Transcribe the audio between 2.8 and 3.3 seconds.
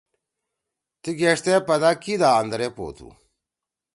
تُھو۔